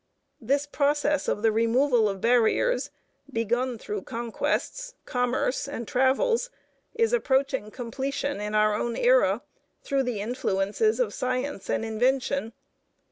This 0.41 0.65
process 0.65 1.27
of 1.27 1.43
the 1.43 1.51
removal 1.51 2.09
of 2.09 2.21
barriers, 2.21 2.89
begun 3.31 3.77
through 3.77 4.01
conquests, 4.01 4.95
commerce, 5.05 5.67
and 5.67 5.87
travels, 5.87 6.49
is 6.95 7.13
approaching 7.13 7.69
completion 7.69 8.41
in 8.41 8.55
our 8.55 8.73
own 8.73 8.95
era, 8.97 9.43
through 9.83 10.01
the 10.01 10.19
influences 10.19 10.99
of 10.99 11.13
science 11.13 11.69
and 11.69 11.85
invention. 11.85 12.53